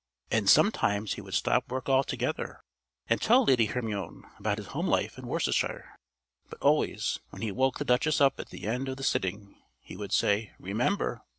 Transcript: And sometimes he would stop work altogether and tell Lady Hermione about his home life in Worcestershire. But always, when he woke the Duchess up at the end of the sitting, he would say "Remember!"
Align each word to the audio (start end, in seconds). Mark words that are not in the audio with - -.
And 0.31 0.49
sometimes 0.49 1.13
he 1.13 1.21
would 1.21 1.35
stop 1.35 1.69
work 1.69 1.87
altogether 1.87 2.61
and 3.05 3.21
tell 3.21 3.43
Lady 3.43 3.67
Hermione 3.67 4.23
about 4.39 4.57
his 4.57 4.65
home 4.69 4.87
life 4.87 5.15
in 5.15 5.27
Worcestershire. 5.27 5.95
But 6.49 6.59
always, 6.59 7.19
when 7.29 7.43
he 7.43 7.51
woke 7.51 7.77
the 7.77 7.85
Duchess 7.85 8.19
up 8.19 8.39
at 8.39 8.49
the 8.49 8.65
end 8.65 8.89
of 8.89 8.97
the 8.97 9.03
sitting, 9.03 9.61
he 9.79 9.95
would 9.95 10.11
say 10.11 10.53
"Remember!" 10.57 11.21